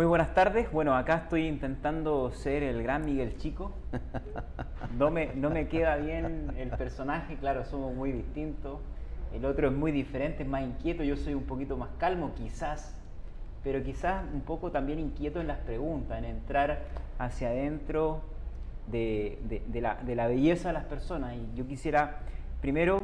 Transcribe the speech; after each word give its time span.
Muy 0.00 0.06
buenas 0.06 0.32
tardes. 0.32 0.72
Bueno, 0.72 0.96
acá 0.96 1.16
estoy 1.16 1.46
intentando 1.46 2.30
ser 2.30 2.62
el 2.62 2.82
gran 2.82 3.04
Miguel 3.04 3.36
Chico. 3.36 3.72
No 4.96 5.10
me, 5.10 5.34
no 5.34 5.50
me 5.50 5.68
queda 5.68 5.96
bien 5.96 6.54
el 6.56 6.70
personaje, 6.70 7.36
claro, 7.36 7.66
somos 7.66 7.94
muy 7.94 8.10
distintos. 8.10 8.78
El 9.30 9.44
otro 9.44 9.68
es 9.68 9.74
muy 9.74 9.92
diferente, 9.92 10.44
es 10.44 10.48
más 10.48 10.62
inquieto. 10.62 11.04
Yo 11.04 11.16
soy 11.16 11.34
un 11.34 11.42
poquito 11.42 11.76
más 11.76 11.90
calmo, 11.98 12.32
quizás, 12.34 12.96
pero 13.62 13.82
quizás 13.82 14.24
un 14.32 14.40
poco 14.40 14.70
también 14.70 14.98
inquieto 14.98 15.38
en 15.38 15.48
las 15.48 15.58
preguntas, 15.58 16.16
en 16.16 16.24
entrar 16.24 16.78
hacia 17.18 17.48
adentro 17.48 18.22
de, 18.86 19.60
la, 19.74 19.96
de 19.96 20.16
la 20.16 20.28
belleza 20.28 20.68
de 20.68 20.72
las 20.72 20.84
personas. 20.84 21.34
Y 21.34 21.54
yo 21.54 21.66
quisiera 21.66 22.20
primero 22.62 23.02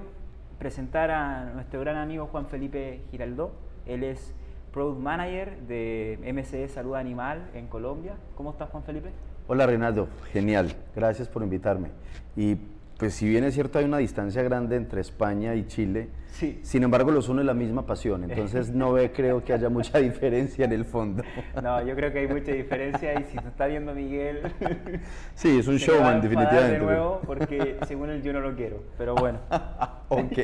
presentar 0.58 1.10
a 1.10 1.44
nuestro 1.52 1.78
gran 1.78 1.96
amigo 1.96 2.28
Juan 2.28 2.46
Felipe 2.46 3.02
Giraldó. 3.10 3.52
Él 3.84 4.02
es 4.02 4.32
Product 4.76 5.00
Manager 5.00 5.56
de 5.66 6.18
MCE 6.34 6.68
Salud 6.68 6.96
Animal 6.96 7.48
en 7.54 7.66
Colombia. 7.66 8.16
¿Cómo 8.34 8.50
estás, 8.50 8.68
Juan 8.68 8.82
Felipe? 8.84 9.08
Hola, 9.46 9.64
Reinaldo. 9.64 10.06
Genial. 10.34 10.70
Gracias 10.94 11.28
por 11.28 11.42
invitarme. 11.42 11.88
Y 12.36 12.56
pues 12.98 13.14
si 13.14 13.26
bien 13.26 13.44
es 13.44 13.54
cierto 13.54 13.78
hay 13.78 13.86
una 13.86 13.96
distancia 13.96 14.42
grande 14.42 14.76
entre 14.76 15.00
España 15.00 15.54
y 15.54 15.66
Chile, 15.66 16.08
sí. 16.30 16.60
sin 16.62 16.82
embargo 16.82 17.10
los 17.10 17.30
une 17.30 17.42
la 17.42 17.54
misma 17.54 17.86
pasión, 17.86 18.24
entonces 18.24 18.70
no 18.70 18.92
ve, 18.92 19.12
creo 19.12 19.44
que 19.44 19.52
haya 19.54 19.68
mucha 19.70 19.98
diferencia 19.98 20.66
en 20.66 20.72
el 20.72 20.84
fondo. 20.84 21.22
No, 21.62 21.82
yo 21.82 21.94
creo 21.94 22.12
que 22.12 22.20
hay 22.20 22.28
mucha 22.28 22.52
diferencia 22.52 23.18
y 23.18 23.24
si 23.24 23.38
se 23.38 23.48
está 23.48 23.66
viendo 23.66 23.94
Miguel... 23.94 24.42
Sí, 25.34 25.58
es 25.58 25.68
un 25.68 25.76
showman 25.76 26.20
definitivamente. 26.20 26.72
de 26.72 26.78
nuevo 26.80 27.20
porque 27.26 27.78
según 27.86 28.10
él 28.10 28.22
yo 28.22 28.34
no 28.34 28.40
lo 28.40 28.54
quiero, 28.54 28.82
pero 28.98 29.14
bueno. 29.14 29.40
ok. 30.08 30.38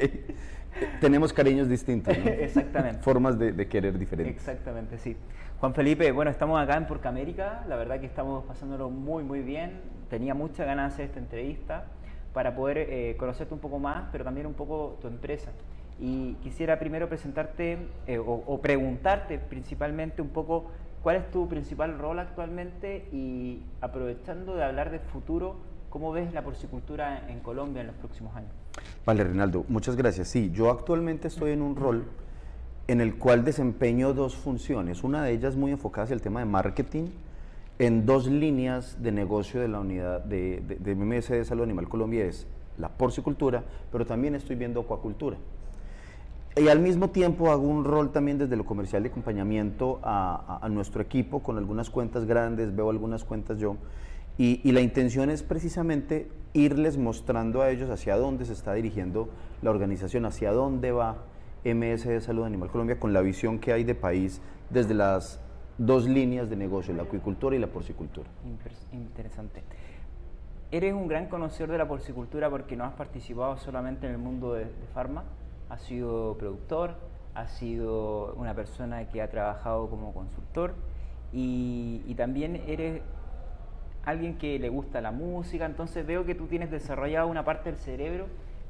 Tenemos 1.00 1.32
cariños 1.32 1.68
distintos. 1.68 2.16
¿no? 2.16 2.24
Exactamente. 2.30 3.02
Formas 3.02 3.38
de, 3.38 3.52
de, 3.52 3.68
querer 3.68 3.98
diferentes. 3.98 4.36
Exactamente, 4.36 4.98
sí. 4.98 5.16
Juan 5.60 5.74
Felipe, 5.74 6.10
bueno, 6.10 6.30
estamos 6.30 6.60
acá 6.60 6.76
en 6.76 6.86
Porca 6.86 7.08
América, 7.08 7.64
la 7.68 7.76
verdad 7.76 8.00
que 8.00 8.06
estamos 8.06 8.44
pasándolo 8.44 8.90
muy, 8.90 9.22
muy 9.22 9.42
bien. 9.42 9.80
Tenía 10.10 10.34
mucha 10.34 10.64
ganas 10.64 10.88
de 10.88 10.94
hacer 10.94 11.04
esta 11.06 11.20
entrevista 11.20 11.84
para 12.32 12.54
poder 12.54 12.78
eh, 12.78 13.16
conocerte 13.18 13.54
un 13.54 13.60
poco 13.60 13.78
más, 13.78 14.04
pero 14.10 14.24
también 14.24 14.46
un 14.46 14.54
poco 14.54 14.98
tu 15.00 15.08
empresa. 15.08 15.52
Y 16.00 16.34
quisiera 16.42 16.78
primero 16.78 17.08
presentarte 17.08 17.78
eh, 18.06 18.18
o, 18.18 18.60
preguntarte 18.60 19.38
principalmente 19.38 20.20
un 20.20 20.30
poco 20.30 20.66
cuál 21.02 21.16
es 21.16 21.30
tu 21.30 21.48
principal 21.48 21.98
rol 21.98 22.18
actualmente 22.18 23.08
y 23.12 23.62
aprovechando 23.80 24.56
de 24.56 24.64
hablar 24.64 24.90
de 24.90 24.98
futuro, 24.98 25.56
¿cómo 25.90 26.10
ves 26.10 26.32
la 26.32 26.42
porcicultura 26.42 27.28
en 27.28 27.40
Colombia 27.40 27.82
en 27.82 27.88
los 27.88 27.96
próximos 27.96 28.34
años? 28.34 28.52
Vale, 29.04 29.24
Rinaldo, 29.24 29.64
muchas 29.68 29.96
gracias. 29.96 30.28
Sí, 30.28 30.50
yo 30.52 30.70
actualmente 30.70 31.28
estoy 31.28 31.52
en 31.52 31.62
un 31.62 31.76
rol 31.76 32.04
en 32.88 33.00
el 33.00 33.16
cual 33.16 33.44
desempeño 33.44 34.12
dos 34.12 34.36
funciones. 34.36 35.02
Una 35.02 35.22
de 35.24 35.32
ellas 35.32 35.56
muy 35.56 35.72
enfocada 35.72 36.04
hacia 36.04 36.14
el 36.14 36.22
tema 36.22 36.40
de 36.40 36.46
marketing, 36.46 37.08
en 37.78 38.06
dos 38.06 38.26
líneas 38.26 39.02
de 39.02 39.12
negocio 39.12 39.60
de 39.60 39.68
la 39.68 39.80
unidad 39.80 40.20
de, 40.24 40.60
de, 40.60 40.94
MMS 40.94 41.28
de 41.28 41.44
Salud 41.44 41.64
Animal 41.64 41.88
Colombia 41.88 42.24
es 42.24 42.46
la 42.78 42.88
porcicultura, 42.88 43.64
pero 43.90 44.06
también 44.06 44.34
estoy 44.34 44.56
viendo 44.56 44.80
acuacultura. 44.80 45.36
Y 46.54 46.68
al 46.68 46.80
mismo 46.80 47.10
tiempo 47.10 47.50
hago 47.50 47.66
un 47.66 47.84
rol 47.84 48.12
también 48.12 48.38
desde 48.38 48.56
lo 48.56 48.64
comercial 48.64 49.02
de 49.02 49.08
acompañamiento 49.08 50.00
a, 50.02 50.58
a, 50.60 50.68
nuestro 50.68 51.00
equipo 51.00 51.42
con 51.42 51.56
algunas 51.56 51.88
cuentas 51.88 52.26
grandes, 52.26 52.76
veo 52.76 52.90
algunas 52.90 53.24
cuentas 53.24 53.58
yo, 53.58 53.76
y, 54.38 54.60
y, 54.64 54.72
la 54.72 54.80
intención 54.80 55.30
es 55.30 55.42
precisamente 55.42 56.28
irles 56.54 56.96
mostrando 56.96 57.62
a 57.62 57.70
ellos 57.70 57.90
hacia 57.90 58.16
dónde 58.16 58.44
se 58.44 58.52
está 58.52 58.74
dirigiendo 58.74 59.28
la 59.62 59.70
organización, 59.70 60.24
hacia 60.24 60.52
dónde 60.52 60.92
va 60.92 61.24
MS 61.64 62.04
de 62.04 62.20
Salud 62.20 62.44
Animal 62.44 62.70
Colombia 62.70 62.98
con 62.98 63.12
la 63.12 63.20
visión 63.20 63.58
que 63.58 63.72
hay 63.72 63.84
de 63.84 63.94
país 63.94 64.40
desde 64.70 64.94
las 64.94 65.40
dos 65.78 66.06
líneas 66.06 66.50
de 66.50 66.56
negocio, 66.56 66.94
la 66.94 67.04
acuicultura 67.04 67.56
y 67.56 67.58
la 67.58 67.68
porcicultura. 67.68 68.28
Interesante. 68.92 69.62
Eres 70.70 70.94
un 70.94 71.06
gran 71.06 71.26
conocedor 71.26 71.70
de 71.70 71.78
la 71.78 71.86
porcicultura 71.86 72.48
porque 72.50 72.76
no 72.76 72.84
has 72.84 72.94
participado 72.94 73.56
solamente 73.58 74.06
en 74.06 74.12
el 74.12 74.18
mundo 74.18 74.54
de, 74.54 74.64
de 74.64 74.86
farma, 74.94 75.24
has 75.68 75.82
sido 75.82 76.36
productor, 76.38 76.96
has 77.34 77.52
sido 77.52 78.34
una 78.34 78.54
persona 78.54 79.08
que 79.08 79.22
ha 79.22 79.30
trabajado 79.30 79.88
como 79.88 80.12
consultor 80.12 80.74
y, 81.32 82.02
y 82.06 82.14
también 82.14 82.62
eres 82.66 83.02
alguien 84.04 84.36
que 84.38 84.58
le 84.58 84.68
gusta 84.68 85.00
la 85.00 85.12
música, 85.12 85.66
entonces 85.66 86.06
veo 86.06 86.24
que 86.24 86.34
tú 86.34 86.46
tienes 86.46 86.70
desarrollado 86.70 87.28
una 87.28 87.44
parte 87.44 87.70
del 87.70 87.78
cerebro 87.78 88.26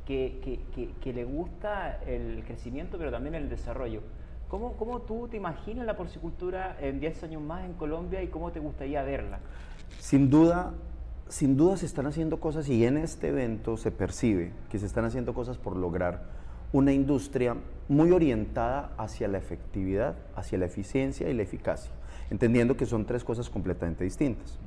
que, 0.07 0.61
le 1.05 1.25
gusta 1.25 2.01
el 2.07 2.45
crecimiento, 2.45 2.99
pero 2.99 3.11
también 3.11 3.35
el 3.35 3.49
desarrollo. 3.49 4.03
¿Cómo, 4.49 4.75
¿Cómo, 4.75 5.01
tú 5.01 5.29
te 5.29 5.39
imaginas 5.39 5.87
la 5.87 5.97
porcicultura 5.97 6.77
en 6.81 7.01
10 7.01 7.25
años 7.25 7.43
más 7.43 7.65
en 7.65 7.73
Colombia 7.75 8.23
y 8.23 8.29
cómo 8.29 8.53
te 8.53 8.61
gustaría 8.61 9.03
verla? 9.03 9.39
Sin 9.99 10.29
duda, 10.29 10.75
sin 11.29 11.57
duda 11.57 11.79
se 11.79 11.87
están 11.87 12.07
haciendo 12.07 12.39
cosas 12.39 12.69
y 12.69 12.85
en 12.85 12.99
este 12.99 13.29
evento 13.29 13.79
se 13.79 13.91
percibe 13.91 14.53
que 14.69 14.79
se 14.79 14.85
están 14.85 15.07
haciendo 15.07 15.33
cosas 15.33 15.57
por 15.57 15.77
lograr 15.77 16.25
una 16.73 16.93
industria 16.93 17.57
muy 17.89 18.11
orientada 18.11 18.93
hacia 18.99 19.29
la 19.29 19.39
efectividad, 19.39 20.17
hacia 20.35 20.59
la 20.59 20.67
eficiencia 20.67 21.29
y 21.29 21.35
la 21.35 21.43
eficacia, 21.43 21.93
entendiendo 22.31 22.77
que 22.77 22.87
son 22.87 23.07
tres 23.07 23.25
cosas 23.25 23.49
completamente 23.49 24.05
distintas. 24.05 24.59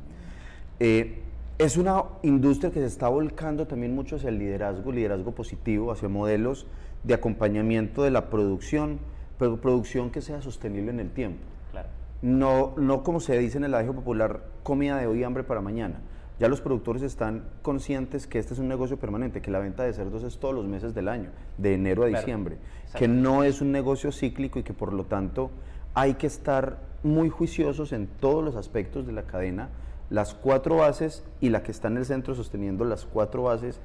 Eh, 0.79 1.21
es 1.57 1.77
una 1.77 2.03
industria 2.23 2.71
que 2.71 2.79
se 2.79 2.85
está 2.85 3.07
volcando 3.07 3.65
también 3.65 3.95
mucho 3.95 4.17
hacia 4.17 4.29
el 4.29 4.39
liderazgo, 4.39 4.91
liderazgo 4.91 5.31
positivo, 5.31 5.91
hacia 5.91 6.09
modelos 6.09 6.67
de 7.03 7.13
acompañamiento 7.13 8.03
de 8.03 8.11
la 8.11 8.29
producción, 8.29 8.99
pero 9.39 9.61
producción 9.61 10.09
que 10.09 10.21
sea 10.21 10.41
sostenible 10.41 10.91
en 10.91 10.99
el 10.99 11.11
tiempo. 11.11 11.39
Claro. 11.71 11.89
No, 12.21 12.73
no 12.77 13.03
como 13.03 13.19
se 13.19 13.37
dice 13.37 13.57
en 13.57 13.63
el 13.63 13.73
adagio 13.73 13.93
popular, 13.93 14.41
comida 14.63 14.97
de 14.97 15.07
hoy, 15.07 15.23
hambre 15.23 15.43
para 15.43 15.61
mañana. 15.61 16.01
Ya 16.39 16.49
los 16.49 16.59
productores 16.59 17.01
están 17.01 17.45
conscientes 17.61 18.27
que 18.27 18.39
este 18.39 18.53
es 18.53 18.59
un 18.59 18.67
negocio 18.67 18.97
permanente, 18.97 19.41
que 19.41 19.51
la 19.51 19.59
venta 19.59 19.83
de 19.83 19.93
cerdos 19.93 20.23
es 20.23 20.37
todos 20.37 20.53
los 20.53 20.65
meses 20.65 20.93
del 20.93 21.07
año, 21.07 21.29
de 21.57 21.75
enero 21.75 22.03
a 22.03 22.07
claro. 22.07 22.21
diciembre, 22.21 22.57
Exacto. 22.79 22.99
que 22.99 23.07
no 23.07 23.45
es 23.45 23.61
un 23.61 23.71
negocio 23.71 24.11
cíclico 24.11 24.59
y 24.59 24.63
que 24.63 24.73
por 24.73 24.91
lo 24.91 25.05
tanto 25.05 25.51
hay 25.93 26.15
que 26.15 26.27
estar 26.27 26.79
muy 27.03 27.29
juiciosos 27.29 27.93
en 27.93 28.07
todos 28.07 28.43
los 28.43 28.57
aspectos 28.57 29.07
de 29.07 29.13
la 29.13 29.23
cadena, 29.23 29.69
las 30.09 30.33
cuatro 30.33 30.77
bases 30.77 31.23
y 31.41 31.49
la 31.49 31.63
que 31.63 31.71
está 31.71 31.87
en 31.87 31.97
el 31.97 32.05
centro 32.05 32.35
sosteniendo 32.35 32.85
las 32.85 33.05
cuatro 33.05 33.43
bases, 33.43 33.79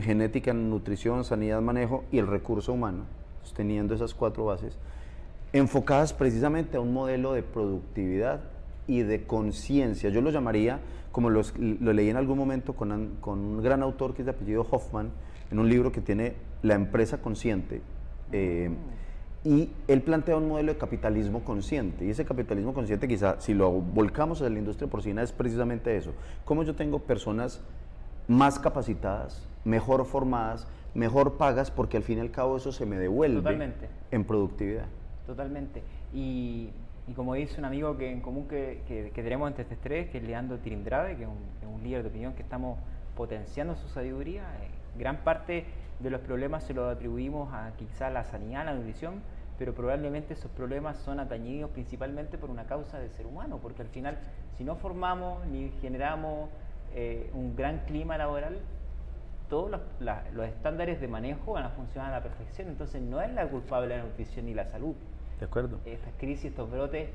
genética, 0.00 0.52
nutrición, 0.52 1.24
sanidad, 1.24 1.60
manejo 1.60 2.04
y 2.12 2.18
el 2.18 2.26
recurso 2.26 2.72
humano 2.72 3.04
teniendo 3.52 3.94
esas 3.94 4.14
cuatro 4.14 4.46
bases, 4.46 4.78
enfocadas 5.52 6.12
precisamente 6.12 6.76
a 6.76 6.80
un 6.80 6.92
modelo 6.92 7.34
de 7.34 7.42
productividad 7.42 8.40
y 8.86 9.02
de 9.02 9.26
conciencia. 9.26 10.10
Yo 10.10 10.20
lo 10.20 10.30
llamaría, 10.30 10.80
como 11.12 11.30
lo 11.30 11.42
leí 11.92 12.08
en 12.08 12.16
algún 12.16 12.38
momento 12.38 12.74
con, 12.74 13.16
con, 13.20 13.38
un 13.38 13.62
gran 13.62 13.82
autor 13.82 14.14
que 14.14 14.22
es 14.22 14.26
de 14.26 14.32
apellido 14.32 14.66
Hoffman, 14.70 15.10
en 15.50 15.58
un 15.58 15.68
libro 15.68 15.92
que 15.92 16.00
tiene 16.00 16.34
La 16.62 16.74
empresa 16.74 17.18
consciente. 17.18 17.82
Eh, 18.32 18.70
y 19.44 19.70
él 19.88 20.00
plantea 20.00 20.38
un 20.38 20.48
modelo 20.48 20.72
de 20.72 20.78
capitalismo 20.78 21.44
consciente. 21.44 22.06
Y 22.06 22.10
ese 22.10 22.24
capitalismo 22.24 22.72
consciente, 22.72 23.06
quizá, 23.06 23.38
si 23.40 23.52
lo 23.52 23.70
volcamos 23.70 24.40
a 24.40 24.48
la 24.48 24.58
industria 24.58 24.88
porcina, 24.88 25.22
es 25.22 25.32
precisamente 25.32 25.96
eso. 25.96 26.12
Cómo 26.46 26.62
yo 26.62 26.74
tengo 26.74 27.00
personas 27.00 27.60
más 28.26 28.58
capacitadas, 28.58 29.46
mejor 29.64 30.06
formadas, 30.06 30.66
mejor 30.94 31.34
pagas, 31.34 31.70
porque 31.70 31.98
al 31.98 32.02
fin 32.02 32.18
y 32.18 32.20
al 32.22 32.30
cabo 32.30 32.56
eso 32.56 32.72
se 32.72 32.86
me 32.86 32.96
devuelve 32.96 33.36
Totalmente. 33.36 33.88
en 34.10 34.24
productividad. 34.24 34.86
Totalmente. 35.26 35.82
Y, 36.14 36.70
y, 37.06 37.12
como 37.12 37.34
dice 37.34 37.58
un 37.58 37.66
amigo 37.66 37.98
que 37.98 38.10
en 38.10 38.22
común 38.22 38.48
que, 38.48 38.80
que, 38.88 39.10
que 39.10 39.22
tenemos 39.22 39.48
entre 39.48 39.64
este 39.64 39.76
tres, 39.76 40.08
que 40.08 40.18
es 40.18 40.24
Leandro 40.24 40.58
Tirindrave, 40.58 41.16
que 41.16 41.24
es 41.24 41.28
un, 41.28 41.82
líder 41.82 42.02
de 42.02 42.08
opinión 42.08 42.32
que 42.32 42.40
estamos 42.40 42.78
potenciando 43.14 43.76
su 43.76 43.88
sabiduría, 43.88 44.42
eh, 44.62 44.68
gran 44.98 45.18
parte 45.18 45.66
de 46.00 46.08
los 46.08 46.22
problemas 46.22 46.64
se 46.64 46.72
los 46.72 46.90
atribuimos 46.90 47.52
a 47.52 47.72
quizá 47.76 48.08
la 48.08 48.24
sanidad, 48.24 48.64
la 48.64 48.72
nutrición, 48.72 49.20
pero 49.58 49.74
probablemente 49.74 50.34
esos 50.34 50.50
problemas 50.50 50.98
son 50.98 51.20
atañidos 51.20 51.70
principalmente 51.70 52.38
por 52.38 52.50
una 52.50 52.64
causa 52.64 52.98
del 52.98 53.10
ser 53.10 53.26
humano, 53.26 53.58
porque 53.62 53.82
al 53.82 53.88
final 53.88 54.18
si 54.56 54.64
no 54.64 54.76
formamos 54.76 55.46
ni 55.46 55.70
generamos 55.80 56.48
eh, 56.94 57.30
un 57.34 57.56
gran 57.56 57.80
clima 57.86 58.16
laboral, 58.18 58.58
todos 59.48 59.70
los, 59.70 59.80
la, 60.00 60.24
los, 60.32 60.46
estándares 60.46 61.00
de 61.00 61.08
manejo 61.08 61.52
van 61.52 61.64
a 61.64 61.70
funcionar 61.70 62.12
a 62.12 62.16
la 62.16 62.22
perfección. 62.22 62.68
Entonces 62.68 63.02
no 63.02 63.20
es 63.20 63.32
la 63.32 63.48
culpable 63.48 63.96
la 63.96 64.04
nutrición 64.04 64.46
ni 64.46 64.54
la 64.54 64.66
salud. 64.70 64.94
De 65.38 65.46
acuerdo. 65.46 65.78
Estas 65.84 66.12
crisis, 66.18 66.46
estos 66.46 66.70
brotes, 66.70 67.10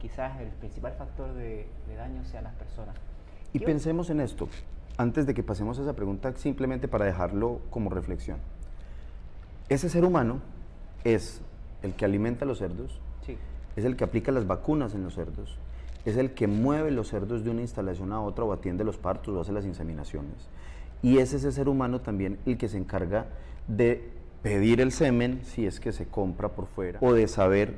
quizás 0.00 0.40
el 0.40 0.48
principal 0.48 0.94
factor 0.94 1.32
de, 1.34 1.66
de 1.88 1.94
daño 1.96 2.24
sean 2.24 2.44
las 2.44 2.54
personas. 2.54 2.96
Y 3.52 3.58
pensemos 3.60 4.10
en 4.10 4.20
esto, 4.20 4.48
antes 4.96 5.26
de 5.26 5.34
que 5.34 5.42
pasemos 5.42 5.78
a 5.78 5.82
esa 5.82 5.94
pregunta, 5.94 6.32
simplemente 6.36 6.88
para 6.88 7.04
dejarlo 7.04 7.60
como 7.70 7.90
reflexión. 7.90 8.38
Ese 9.68 9.88
ser 9.88 10.04
humano 10.04 10.40
es 11.04 11.40
el 11.82 11.94
que 11.94 12.04
alimenta 12.04 12.44
a 12.44 12.48
los 12.48 12.58
cerdos, 12.58 13.00
sí. 13.24 13.36
es 13.76 13.84
el 13.84 13.96
que 13.96 14.04
aplica 14.04 14.32
las 14.32 14.46
vacunas 14.46 14.94
en 14.94 15.04
los 15.04 15.14
cerdos, 15.14 15.58
es 16.04 16.16
el 16.16 16.32
que 16.32 16.46
mueve 16.46 16.90
los 16.90 17.08
cerdos 17.08 17.44
de 17.44 17.50
una 17.50 17.62
instalación 17.62 18.12
a 18.12 18.20
otra 18.20 18.44
o 18.44 18.52
atiende 18.52 18.84
los 18.84 18.96
partos 18.96 19.34
o 19.34 19.40
hace 19.40 19.52
las 19.52 19.64
inseminaciones 19.64 20.48
y 21.02 21.18
es 21.18 21.32
ese 21.32 21.52
ser 21.52 21.68
humano 21.68 22.00
también 22.00 22.38
el 22.46 22.58
que 22.58 22.68
se 22.68 22.78
encarga 22.78 23.26
de 23.68 24.10
pedir 24.42 24.80
el 24.80 24.92
semen 24.92 25.40
si 25.44 25.66
es 25.66 25.80
que 25.80 25.92
se 25.92 26.06
compra 26.06 26.48
por 26.50 26.66
fuera 26.66 26.98
o 27.02 27.12
de 27.12 27.28
saber 27.28 27.74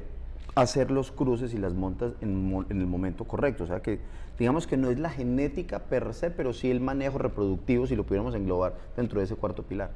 hacer 0.54 0.90
los 0.90 1.12
cruces 1.12 1.54
y 1.54 1.58
las 1.58 1.74
montas 1.74 2.14
en, 2.20 2.64
el 2.68 2.86
momento 2.86 3.24
correcto. 3.24 3.64
O 3.64 3.66
sea 3.66 3.80
que 3.80 4.00
digamos 4.38 4.66
que 4.66 4.76
no 4.76 4.90
es 4.90 4.98
la 4.98 5.10
genética 5.10 5.80
per 5.80 6.14
se, 6.14 6.30
pero 6.30 6.52
sí 6.52 6.70
el 6.70 6.80
manejo 6.80 7.18
reproductivo, 7.18 7.86
si 7.86 7.96
lo 7.96 8.04
pudiéramos 8.04 8.34
englobar 8.34 8.74
dentro 8.96 9.20
de 9.20 9.26
ese 9.26 9.36
cuarto 9.36 9.62
pilar. 9.62 9.90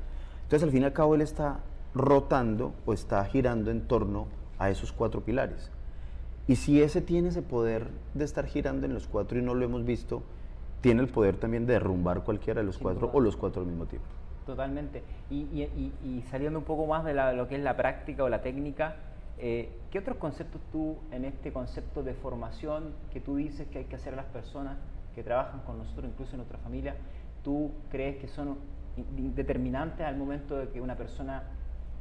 Entonces 0.44 0.62
al 0.62 0.70
fin 0.70 0.82
y 0.82 0.84
al 0.84 0.92
cabo 0.92 1.14
él 1.14 1.20
está 1.20 1.60
rotando 1.94 2.74
o 2.86 2.92
está 2.92 3.24
girando 3.24 3.70
en 3.70 3.82
torno 3.82 4.26
a 4.58 4.70
esos 4.70 4.92
cuatro 4.92 5.22
pilares. 5.22 5.70
Y 6.46 6.56
si 6.56 6.82
ese 6.82 7.00
tiene 7.00 7.28
ese 7.28 7.42
poder 7.42 7.88
de 8.14 8.24
estar 8.24 8.46
girando 8.46 8.86
en 8.86 8.94
los 8.94 9.06
cuatro 9.06 9.38
y 9.38 9.42
no 9.42 9.54
lo 9.54 9.64
hemos 9.64 9.84
visto, 9.84 10.22
tiene 10.80 11.02
el 11.02 11.08
poder 11.08 11.36
también 11.36 11.66
de 11.66 11.74
derrumbar 11.74 12.24
cualquiera 12.24 12.60
de 12.60 12.66
los 12.66 12.78
cuatro 12.78 13.10
o 13.12 13.20
los 13.20 13.36
cuatro 13.36 13.62
al 13.62 13.68
mismo 13.68 13.86
tiempo. 13.86 14.08
Totalmente. 14.46 15.02
Y, 15.30 16.24
saliendo 16.30 16.58
un 16.58 16.64
poco 16.64 16.86
más 16.86 17.04
de 17.04 17.14
lo 17.14 17.46
que 17.48 17.56
es 17.56 17.62
la 17.62 17.76
práctica 17.76 18.24
o 18.24 18.28
la 18.28 18.42
técnica, 18.42 18.96
eh, 19.38 19.70
¿qué 19.90 20.00
otros 20.00 20.16
conceptos 20.16 20.60
tú 20.72 20.96
en 21.12 21.24
este 21.24 21.52
concepto 21.52 22.02
de 22.02 22.14
formación 22.14 22.92
que 23.12 23.20
tú 23.20 23.36
dices 23.36 23.68
que 23.68 23.78
hay 23.78 23.84
que 23.84 23.96
hacer 23.96 24.14
a 24.14 24.16
las 24.16 24.26
personas 24.26 24.76
que 25.14 25.22
trabajan 25.22 25.60
con 25.60 25.78
nosotros, 25.78 26.06
incluso 26.10 26.32
en 26.32 26.38
nuestra 26.38 26.58
familia, 26.58 26.96
tú 27.44 27.70
crees 27.90 28.16
que 28.16 28.28
son 28.28 28.56
determinantes 29.34 30.06
al 30.06 30.16
momento 30.16 30.56
de 30.56 30.68
que 30.68 30.80
una 30.80 30.96
persona 30.96 31.44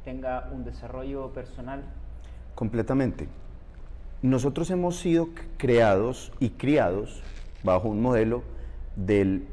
tenga 0.04 0.48
un 0.52 0.64
desarrollo 0.64 1.32
personal? 1.32 1.82
Completamente. 2.54 3.28
Nosotros 4.22 4.70
hemos 4.70 4.96
sido 4.96 5.28
creados 5.56 6.32
y 6.38 6.50
criados 6.50 7.22
bajo 7.62 7.88
un 7.88 8.00
modelo 8.00 8.42
del 8.96 9.46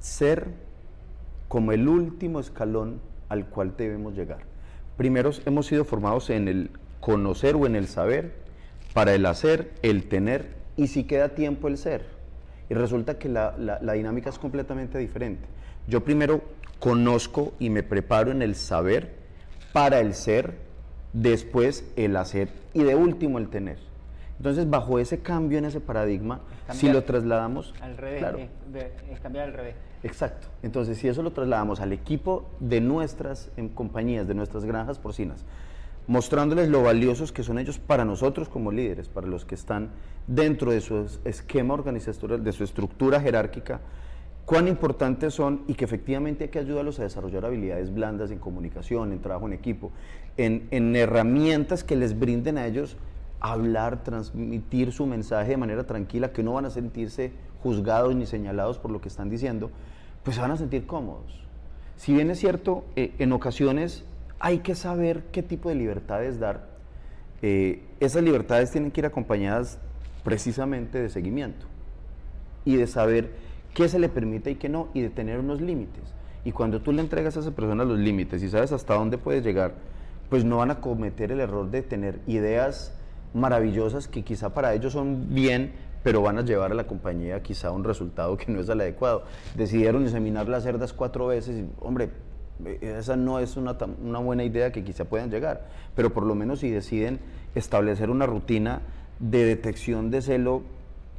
ser 0.00 0.48
como 1.48 1.72
el 1.72 1.88
último 1.88 2.40
escalón 2.40 3.00
al 3.28 3.46
cual 3.46 3.74
debemos 3.76 4.14
llegar. 4.14 4.40
Primero 4.96 5.30
hemos 5.46 5.66
sido 5.66 5.84
formados 5.84 6.30
en 6.30 6.48
el 6.48 6.70
conocer 7.00 7.54
o 7.54 7.66
en 7.66 7.76
el 7.76 7.86
saber, 7.86 8.34
para 8.92 9.14
el 9.14 9.26
hacer, 9.26 9.72
el 9.82 10.08
tener 10.08 10.56
y 10.76 10.88
si 10.88 11.04
queda 11.04 11.30
tiempo 11.30 11.68
el 11.68 11.78
ser. 11.78 12.04
Y 12.68 12.74
resulta 12.74 13.18
que 13.18 13.28
la, 13.28 13.78
dinámica 13.94 14.28
es 14.30 14.38
completamente 14.38 14.98
diferente. 14.98 15.46
Yo 15.86 16.04
primero 16.04 16.42
conozco 16.78 17.54
y 17.58 17.70
me 17.70 17.82
preparo 17.82 18.30
en 18.30 18.42
el 18.42 18.54
saber 18.54 19.14
para 19.72 20.00
el 20.00 20.14
ser, 20.14 20.54
después 21.12 21.84
el 21.96 22.16
hacer 22.16 22.48
y 22.74 22.82
de 22.82 22.94
último 22.94 23.38
el 23.38 23.48
tener. 23.48 23.78
Entonces, 24.38 24.70
bajo 24.70 24.98
ese 25.00 25.18
cambio 25.18 25.58
en 25.58 25.64
ese 25.64 25.80
paradigma, 25.80 26.40
si 26.70 26.88
lo 26.88 27.02
trasladamos... 27.02 27.74
Al 27.80 27.96
revés, 27.96 28.48
es, 29.10 29.20
cambiar 29.20 29.48
al 29.48 29.52
revés. 29.52 29.74
Exacto. 30.04 30.46
Entonces, 30.62 30.98
si 30.98 31.08
eso 31.08 31.22
lo 31.22 31.32
trasladamos 31.32 31.80
al 31.80 31.92
equipo 31.92 32.48
de 32.60 32.80
nuestras 32.80 33.50
en 33.56 33.68
compañías, 33.68 34.28
de 34.28 34.34
nuestras 34.34 34.64
granjas 34.64 35.00
porcinas, 35.00 35.44
mostrándoles 36.06 36.68
lo 36.68 36.82
valiosos 36.82 37.32
que 37.32 37.42
son 37.42 37.58
ellos 37.58 37.78
para 37.78 38.04
nosotros 38.04 38.48
como 38.48 38.70
líderes, 38.70 39.08
para 39.08 39.26
los 39.26 39.44
que 39.44 39.56
están 39.56 39.90
dentro 40.28 40.70
de 40.70 40.80
su 40.80 41.18
esquema 41.24 41.74
organizacional, 41.74 42.44
de 42.44 42.52
su 42.52 42.62
estructura 42.62 43.20
jerárquica, 43.20 43.80
cuán 44.48 44.66
importantes 44.66 45.34
son 45.34 45.60
y 45.68 45.74
que 45.74 45.84
efectivamente 45.84 46.44
hay 46.44 46.48
que 46.48 46.58
ayudarlos 46.58 46.98
a 47.00 47.02
desarrollar 47.02 47.44
habilidades 47.44 47.92
blandas 47.92 48.30
en 48.30 48.38
comunicación, 48.38 49.12
en 49.12 49.20
trabajo 49.20 49.46
en 49.46 49.52
equipo, 49.52 49.92
en, 50.38 50.68
en 50.70 50.96
herramientas 50.96 51.84
que 51.84 51.96
les 51.96 52.18
brinden 52.18 52.56
a 52.56 52.66
ellos 52.66 52.96
hablar, 53.40 54.02
transmitir 54.04 54.90
su 54.90 55.04
mensaje 55.04 55.50
de 55.50 55.58
manera 55.58 55.84
tranquila, 55.84 56.32
que 56.32 56.42
no 56.42 56.54
van 56.54 56.64
a 56.64 56.70
sentirse 56.70 57.30
juzgados 57.62 58.16
ni 58.16 58.24
señalados 58.24 58.78
por 58.78 58.90
lo 58.90 59.02
que 59.02 59.08
están 59.08 59.28
diciendo, 59.28 59.70
pues 60.22 60.36
se 60.36 60.40
van 60.40 60.52
a 60.52 60.56
sentir 60.56 60.86
cómodos. 60.86 61.44
Si 61.96 62.14
bien 62.14 62.30
es 62.30 62.38
cierto, 62.38 62.86
eh, 62.96 63.12
en 63.18 63.32
ocasiones 63.32 64.06
hay 64.40 64.60
que 64.60 64.74
saber 64.74 65.24
qué 65.30 65.42
tipo 65.42 65.68
de 65.68 65.74
libertades 65.74 66.40
dar. 66.40 66.70
Eh, 67.42 67.82
esas 68.00 68.22
libertades 68.22 68.70
tienen 68.70 68.92
que 68.92 69.02
ir 69.02 69.06
acompañadas 69.06 69.78
precisamente 70.24 70.98
de 70.98 71.10
seguimiento 71.10 71.66
y 72.64 72.76
de 72.76 72.86
saber 72.86 73.46
qué 73.78 73.88
se 73.88 74.00
le 74.00 74.08
permite 74.08 74.50
y 74.50 74.54
qué 74.56 74.68
no, 74.68 74.88
y 74.92 75.02
de 75.02 75.08
tener 75.08 75.38
unos 75.38 75.60
límites. 75.60 76.12
Y 76.44 76.50
cuando 76.50 76.82
tú 76.82 76.90
le 76.90 77.00
entregas 77.00 77.36
a 77.36 77.40
esa 77.40 77.52
persona 77.52 77.84
los 77.84 77.96
límites 77.96 78.42
y 78.42 78.48
sabes 78.48 78.72
hasta 78.72 78.94
dónde 78.94 79.18
puedes 79.18 79.44
llegar, 79.44 79.74
pues 80.28 80.44
no 80.44 80.56
van 80.56 80.72
a 80.72 80.80
cometer 80.80 81.30
el 81.30 81.38
error 81.38 81.70
de 81.70 81.82
tener 81.82 82.18
ideas 82.26 82.92
maravillosas 83.34 84.08
que 84.08 84.24
quizá 84.24 84.52
para 84.52 84.74
ellos 84.74 84.94
son 84.94 85.32
bien, 85.32 85.74
pero 86.02 86.22
van 86.22 86.38
a 86.38 86.42
llevar 86.42 86.72
a 86.72 86.74
la 86.74 86.88
compañía 86.88 87.40
quizá 87.40 87.70
un 87.70 87.84
resultado 87.84 88.36
que 88.36 88.50
no 88.50 88.58
es 88.58 88.68
el 88.68 88.80
adecuado. 88.80 89.22
Decidieron 89.54 90.02
inseminar 90.02 90.48
las 90.48 90.64
cerdas 90.64 90.92
cuatro 90.92 91.28
veces 91.28 91.64
hombre, 91.78 92.10
esa 92.80 93.14
no 93.14 93.38
es 93.38 93.56
una, 93.56 93.76
una 94.02 94.18
buena 94.18 94.42
idea 94.42 94.72
que 94.72 94.82
quizá 94.82 95.04
puedan 95.04 95.30
llegar, 95.30 95.68
pero 95.94 96.12
por 96.12 96.24
lo 96.24 96.34
menos 96.34 96.58
si 96.58 96.68
deciden 96.68 97.20
establecer 97.54 98.10
una 98.10 98.26
rutina 98.26 98.80
de 99.20 99.44
detección 99.44 100.10
de 100.10 100.20
celo 100.20 100.62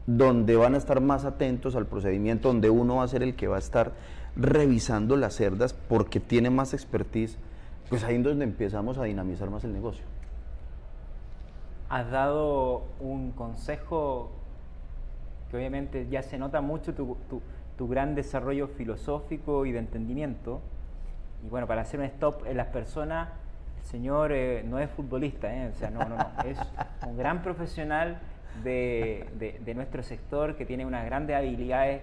donde 0.05 0.55
van 0.55 0.75
a 0.75 0.77
estar 0.77 1.01
más 1.01 1.25
atentos 1.25 1.75
al 1.75 1.85
procedimiento, 1.85 2.47
donde 2.47 2.69
uno 2.69 2.97
va 2.97 3.03
a 3.03 3.07
ser 3.07 3.23
el 3.23 3.35
que 3.35 3.47
va 3.47 3.57
a 3.57 3.59
estar 3.59 3.93
revisando 4.35 5.15
las 5.15 5.35
cerdas 5.35 5.73
porque 5.73 6.19
tiene 6.19 6.49
más 6.49 6.73
expertise, 6.73 7.37
pues 7.89 8.03
ahí 8.03 8.15
es 8.15 8.23
donde 8.23 8.45
empezamos 8.45 8.97
a 8.97 9.03
dinamizar 9.03 9.49
más 9.49 9.63
el 9.63 9.73
negocio 9.73 10.05
has 11.89 12.11
dado 12.11 12.83
un 12.99 13.31
consejo 13.31 14.31
que 15.49 15.57
obviamente 15.57 16.07
ya 16.09 16.21
se 16.21 16.37
nota 16.37 16.61
mucho 16.61 16.93
tu, 16.93 17.17
gran 17.87 18.13
desarrollo 18.13 18.67
filosófico 18.67 19.65
y 19.65 19.71
de 19.71 19.79
entendimiento. 19.79 20.61
Y 21.43 21.49
bueno, 21.49 21.65
para 21.65 21.81
hacer 21.81 21.99
un 21.99 22.05
stop 22.05 22.45
en 22.45 22.57
las 22.57 22.67
personas, 22.67 23.29
el 23.79 23.85
señor 23.85 24.31
eh, 24.31 24.63
no 24.63 24.77
es 24.79 24.89
futbolista, 24.91 25.51
¿eh? 25.51 25.71
o 25.73 25.79
sea, 25.79 25.89
no, 25.89 26.07
no, 26.07 26.17
es 26.45 26.59
un 27.07 27.17
gran 27.17 27.41
profesional 27.41 28.19
de, 28.63 29.73
nuestro 29.75 30.03
sector 30.03 30.55
que 30.55 30.65
tiene 30.65 30.85
unas 30.85 31.05
grandes 31.05 31.35
habilidades 31.35 32.01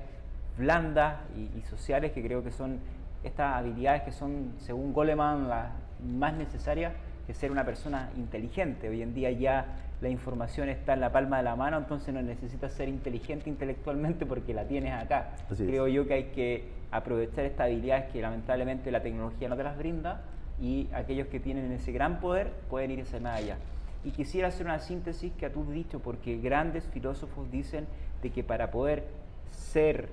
blandas 0.56 1.16
y, 1.36 1.58
y, 1.58 1.62
sociales 1.62 2.12
que 2.12 2.22
creo 2.22 2.42
que 2.42 2.50
son 2.50 2.80
estas 3.22 3.56
habilidades 3.56 4.02
que 4.02 4.12
son, 4.12 4.54
según 4.58 4.92
Goleman, 4.92 5.48
las 5.48 5.68
más 6.02 6.34
necesarias 6.34 6.92
que 7.26 7.34
ser 7.34 7.50
una 7.50 7.64
persona 7.64 8.10
inteligente. 8.16 8.88
Hoy 8.88 9.02
en 9.02 9.12
día 9.12 9.30
ya 9.32 9.66
la 10.00 10.08
información 10.08 10.68
está 10.68 10.92
en 10.92 11.00
la 11.00 11.10
palma 11.10 11.38
de 11.38 11.42
la 11.42 11.56
mano, 11.56 11.78
entonces 11.78 12.12
no 12.12 12.22
necesitas 12.22 12.72
ser 12.72 12.88
inteligente 12.88 13.48
intelectualmente 13.48 14.26
porque 14.26 14.54
la 14.54 14.64
tienes 14.64 14.92
acá. 14.92 15.30
Creo 15.56 15.88
yo 15.88 16.06
que 16.06 16.14
hay 16.14 16.24
que 16.24 16.64
aprovechar 16.90 17.44
estas 17.44 17.66
habilidades 17.66 18.12
que 18.12 18.20
lamentablemente 18.20 18.90
la 18.90 19.02
tecnología 19.02 19.48
no 19.48 19.56
te 19.56 19.64
las 19.64 19.76
brinda 19.76 20.20
y 20.60 20.88
aquellos 20.92 21.28
que 21.28 21.40
tienen 21.40 21.72
ese 21.72 21.92
gran 21.92 22.20
poder 22.20 22.50
pueden 22.70 22.90
irse 22.90 23.20
más 23.20 23.38
allá. 23.38 23.56
Y 24.04 24.10
quisiera 24.10 24.48
hacer 24.48 24.66
una 24.66 24.78
síntesis 24.78 25.32
que 25.32 25.50
tú 25.50 25.62
has 25.62 25.70
dicho, 25.70 26.00
porque 26.00 26.38
grandes 26.38 26.84
filósofos 26.84 27.50
dicen 27.50 27.86
de 28.22 28.30
que 28.30 28.44
para 28.44 28.70
poder 28.70 29.04
ser, 29.50 30.08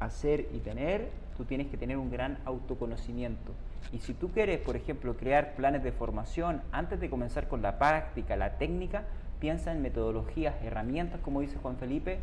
hacer 0.00 0.48
y 0.52 0.58
tener, 0.58 1.10
tú 1.36 1.44
tienes 1.44 1.68
que 1.68 1.76
tener 1.76 1.96
un 1.96 2.10
gran 2.10 2.38
autoconocimiento. 2.44 3.52
Y 3.92 3.98
si 3.98 4.12
tú 4.14 4.28
quieres, 4.28 4.60
por 4.60 4.76
ejemplo, 4.76 5.16
crear 5.16 5.54
planes 5.54 5.82
de 5.82 5.92
formación, 5.92 6.62
antes 6.72 7.00
de 7.00 7.08
comenzar 7.10 7.48
con 7.48 7.62
la 7.62 7.78
práctica, 7.78 8.36
la 8.36 8.58
técnica, 8.58 9.04
piensa 9.40 9.72
en 9.72 9.82
metodologías, 9.82 10.54
herramientas, 10.62 11.20
como 11.20 11.40
dice 11.40 11.58
Juan 11.58 11.76
Felipe, 11.76 12.18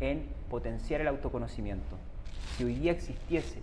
en 0.00 0.26
potenciar 0.50 1.00
el 1.00 1.08
autoconocimiento. 1.08 1.96
Si 2.56 2.64
hoy 2.64 2.74
día 2.74 2.92
existiese 2.92 3.60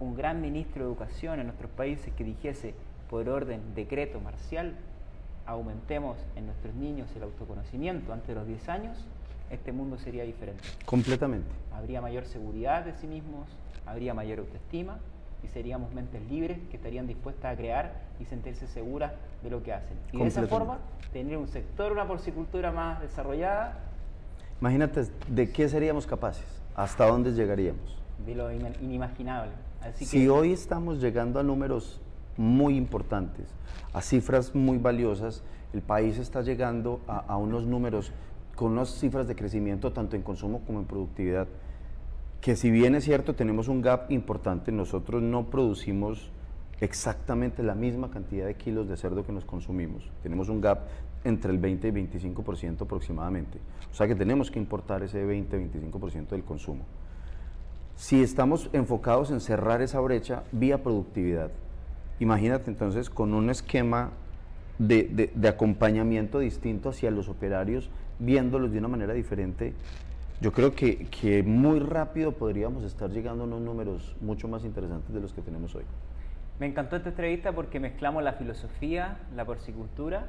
un 0.00 0.16
gran 0.16 0.40
ministro 0.40 0.84
de 0.84 0.88
educación 0.88 1.40
en 1.40 1.46
nuestros 1.46 1.70
países 1.70 2.12
que 2.14 2.24
dijese 2.24 2.74
por 3.10 3.28
orden 3.28 3.74
decreto 3.74 4.20
marcial, 4.20 4.74
aumentemos 5.48 6.18
en 6.36 6.46
nuestros 6.46 6.74
niños 6.74 7.08
el 7.16 7.22
autoconocimiento 7.22 8.12
antes 8.12 8.28
de 8.28 8.34
los 8.34 8.46
10 8.46 8.68
años, 8.68 8.98
este 9.50 9.72
mundo 9.72 9.96
sería 9.98 10.24
diferente. 10.24 10.62
Completamente. 10.84 11.48
Habría 11.72 12.02
mayor 12.02 12.26
seguridad 12.26 12.84
de 12.84 12.92
sí 12.92 13.06
mismos, 13.06 13.48
habría 13.86 14.12
mayor 14.12 14.40
autoestima 14.40 14.98
y 15.42 15.48
seríamos 15.48 15.92
mentes 15.94 16.20
libres 16.28 16.58
que 16.70 16.76
estarían 16.76 17.06
dispuestas 17.06 17.54
a 17.54 17.56
crear 17.56 17.94
y 18.20 18.26
sentirse 18.26 18.66
seguras 18.66 19.12
de 19.42 19.48
lo 19.48 19.62
que 19.62 19.72
hacen. 19.72 19.96
Y 20.12 20.18
de 20.18 20.26
esa 20.26 20.46
forma, 20.46 20.80
tener 21.14 21.38
un 21.38 21.48
sector, 21.48 21.92
una 21.92 22.06
porcicultura 22.06 22.70
más 22.70 23.00
desarrollada. 23.00 23.78
Imagínate, 24.60 25.06
¿de 25.28 25.50
qué 25.50 25.66
seríamos 25.70 26.06
capaces? 26.06 26.44
¿Hasta 26.76 27.06
dónde 27.06 27.32
llegaríamos? 27.32 27.96
De 28.26 28.34
lo 28.34 28.52
inimaginable. 28.52 29.52
si 29.94 30.28
hoy 30.28 30.52
estamos 30.52 31.00
llegando 31.00 31.40
a 31.40 31.42
números 31.42 32.02
muy 32.38 32.76
importantes, 32.76 33.46
a 33.92 34.00
cifras 34.00 34.54
muy 34.54 34.78
valiosas, 34.78 35.42
el 35.74 35.82
país 35.82 36.16
está 36.16 36.40
llegando 36.40 37.00
a, 37.06 37.18
a 37.18 37.36
unos 37.36 37.66
números 37.66 38.12
con 38.56 38.72
unas 38.72 38.88
cifras 38.88 39.28
de 39.28 39.36
crecimiento 39.36 39.92
tanto 39.92 40.16
en 40.16 40.22
consumo 40.22 40.62
como 40.66 40.78
en 40.78 40.86
productividad 40.86 41.46
que 42.40 42.56
si 42.56 42.70
bien 42.70 42.94
es 42.94 43.04
cierto 43.04 43.34
tenemos 43.34 43.68
un 43.68 43.82
gap 43.82 44.10
importante, 44.10 44.70
nosotros 44.70 45.22
no 45.22 45.50
producimos 45.50 46.30
exactamente 46.80 47.62
la 47.62 47.74
misma 47.74 48.10
cantidad 48.10 48.46
de 48.46 48.54
kilos 48.54 48.88
de 48.88 48.96
cerdo 48.96 49.26
que 49.26 49.32
nos 49.32 49.44
consumimos. 49.44 50.08
Tenemos 50.22 50.48
un 50.48 50.60
gap 50.60 50.82
entre 51.24 51.50
el 51.50 51.58
20 51.58 51.88
y 51.88 51.90
25% 51.90 52.82
aproximadamente. 52.82 53.58
O 53.90 53.94
sea 53.94 54.06
que 54.06 54.14
tenemos 54.14 54.50
que 54.50 54.60
importar 54.60 55.02
ese 55.02 55.26
20-25% 55.26 56.28
del 56.28 56.44
consumo. 56.44 56.84
Si 57.96 58.22
estamos 58.22 58.70
enfocados 58.72 59.32
en 59.32 59.40
cerrar 59.40 59.82
esa 59.82 59.98
brecha 59.98 60.44
vía 60.52 60.80
productividad, 60.80 61.50
imagínate 62.20 62.70
entonces 62.70 63.10
con 63.10 63.34
un 63.34 63.50
esquema 63.50 64.10
de, 64.78 65.30
de, 65.34 65.48
acompañamiento 65.48 66.38
distinto 66.38 66.90
hacia 66.90 67.10
los 67.10 67.28
operarios, 67.28 67.90
viéndolos 68.18 68.72
de 68.72 68.78
una 68.78 68.88
manera 68.88 69.12
diferente, 69.12 69.74
yo 70.40 70.52
creo 70.52 70.74
que, 70.74 71.06
que, 71.06 71.42
muy 71.42 71.80
rápido 71.80 72.32
podríamos 72.32 72.84
estar 72.84 73.10
llegando 73.10 73.42
a 73.42 73.46
unos 73.46 73.60
números 73.60 74.16
mucho 74.20 74.46
más 74.46 74.64
interesantes 74.64 75.12
de 75.12 75.20
los 75.20 75.32
que 75.32 75.42
tenemos 75.42 75.74
hoy. 75.74 75.82
Me 76.60 76.66
encantó 76.66 76.96
esta 76.96 77.08
entrevista 77.08 77.52
porque 77.52 77.80
mezclamos 77.80 78.22
la 78.22 78.34
filosofía, 78.34 79.18
la 79.34 79.44
porcicultura 79.44 80.26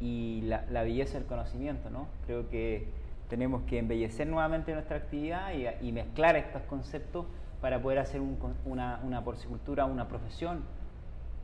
y 0.00 0.42
la, 0.42 0.64
la 0.70 0.82
belleza 0.82 1.18
del 1.18 1.26
conocimiento, 1.26 1.90
¿no? 1.90 2.06
Creo 2.26 2.48
que 2.48 2.88
tenemos 3.28 3.62
que 3.62 3.78
embellecer 3.78 4.28
nuevamente 4.28 4.72
nuestra 4.74 4.96
actividad 4.96 5.52
y, 5.54 5.86
y 5.86 5.92
mezclar 5.92 6.36
estos 6.36 6.62
conceptos 6.62 7.26
para 7.60 7.82
poder 7.82 7.98
hacer 7.98 8.20
un, 8.20 8.38
una, 8.64 9.00
una 9.02 9.24
porcicultura, 9.24 9.86
una 9.86 10.06
profesión 10.06 10.60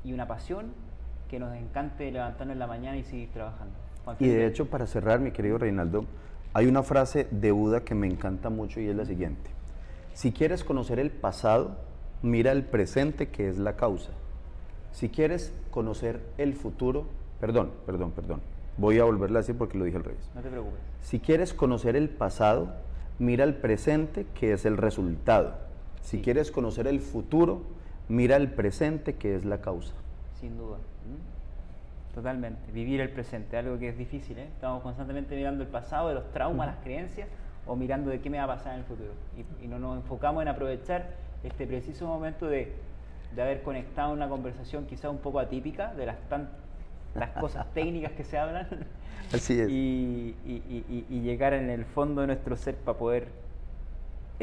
y 0.04 0.12
una 0.12 0.26
pasión 0.26 0.72
que 1.28 1.38
nos 1.38 1.54
encante 1.56 2.10
levantarnos 2.10 2.54
en 2.54 2.58
la 2.58 2.66
mañana 2.66 2.96
y 2.96 3.04
seguir 3.04 3.30
trabajando. 3.30 3.74
y 4.18 4.28
de 4.28 4.46
hecho, 4.46 4.66
para 4.66 4.86
cerrar, 4.86 5.20
mi 5.20 5.30
querido 5.30 5.58
Reinaldo, 5.58 6.04
hay 6.52 6.66
una 6.66 6.82
frase 6.82 7.26
de 7.30 7.50
Buda 7.52 7.80
que 7.80 7.94
me 7.94 8.06
encanta 8.06 8.50
mucho 8.50 8.80
y 8.80 8.88
es 8.88 8.96
la 8.96 9.06
siguiente. 9.06 9.50
Si 10.12 10.32
quieres 10.32 10.64
conocer 10.64 10.98
el 10.98 11.10
pasado, 11.10 11.76
mira 12.20 12.52
el 12.52 12.64
presente 12.64 13.28
que 13.28 13.48
es 13.48 13.58
la 13.58 13.76
causa. 13.76 14.10
Si 14.92 15.08
quieres 15.08 15.54
conocer 15.70 16.20
el 16.36 16.54
futuro, 16.54 17.06
perdón, 17.40 17.70
perdón, 17.86 18.10
perdón. 18.10 18.40
Voy 18.76 18.98
a 18.98 19.04
volverla 19.04 19.38
a 19.38 19.42
decir 19.42 19.56
porque 19.56 19.78
lo 19.78 19.84
dije 19.84 19.96
al 19.96 20.04
revés. 20.04 20.30
No 20.34 20.42
te 20.42 20.50
preocupes. 20.50 20.80
Si 21.00 21.18
quieres 21.18 21.54
conocer 21.54 21.96
el 21.96 22.10
pasado, 22.10 22.74
mira 23.18 23.44
el 23.44 23.54
presente 23.54 24.26
que 24.34 24.52
es 24.52 24.66
el 24.66 24.76
resultado. 24.76 25.54
Si 26.02 26.20
quieres 26.20 26.50
conocer 26.50 26.86
el 26.86 27.00
futuro, 27.00 27.62
mira 28.08 28.36
el 28.36 28.50
presente 28.50 29.14
que 29.14 29.36
es 29.36 29.44
la 29.44 29.60
causa. 29.60 29.94
Sin 30.40 30.58
duda. 30.58 30.78
Totalmente. 32.14 32.70
Vivir 32.72 33.00
el 33.00 33.10
presente, 33.10 33.56
algo 33.56 33.78
que 33.78 33.88
es 33.88 33.96
difícil. 33.96 34.38
¿eh? 34.38 34.48
Estamos 34.54 34.82
constantemente 34.82 35.34
mirando 35.34 35.62
el 35.62 35.68
pasado, 35.68 36.08
de 36.08 36.14
los 36.14 36.30
traumas, 36.32 36.66
las 36.66 36.76
creencias, 36.84 37.28
o 37.66 37.74
mirando 37.74 38.10
de 38.10 38.20
qué 38.20 38.28
me 38.28 38.38
va 38.38 38.44
a 38.44 38.48
pasar 38.48 38.74
en 38.74 38.80
el 38.80 38.84
futuro. 38.84 39.12
Y, 39.62 39.66
no 39.66 39.78
nos 39.78 39.96
enfocamos 39.96 40.42
en 40.42 40.48
aprovechar 40.48 41.10
este 41.42 41.66
preciso 41.66 42.06
momento 42.06 42.46
de, 42.46 42.74
de 43.34 43.42
haber 43.42 43.62
conectado 43.62 44.12
una 44.12 44.28
conversación 44.28 44.86
quizá 44.86 45.08
un 45.08 45.18
poco 45.18 45.38
atípica, 45.38 45.94
de 45.94 46.06
las, 46.06 46.18
tan, 46.28 46.50
las 47.14 47.30
cosas 47.30 47.66
técnicas 47.74 48.12
que 48.12 48.24
se 48.24 48.36
hablan. 48.36 48.66
Así 49.32 49.58
es. 49.58 49.70
Y, 49.70 50.36
y, 50.44 51.06
y, 51.08 51.20
llegar 51.20 51.54
en 51.54 51.70
el 51.70 51.86
fondo 51.86 52.20
de 52.20 52.26
nuestro 52.26 52.56
ser 52.56 52.76
para 52.76 52.98
poder 52.98 53.28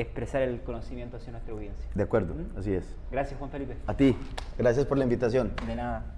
expresar 0.01 0.41
el 0.41 0.61
conocimiento 0.61 1.17
hacia 1.17 1.31
nuestra 1.31 1.53
audiencia. 1.53 1.85
De 1.93 2.03
acuerdo, 2.03 2.35
así 2.57 2.73
es. 2.73 2.95
Gracias, 3.11 3.37
Juan 3.37 3.51
Felipe. 3.51 3.75
A 3.87 3.95
ti, 3.95 4.15
gracias 4.57 4.85
por 4.85 4.97
la 4.97 5.03
invitación. 5.03 5.53
De 5.65 5.75
nada. 5.75 6.15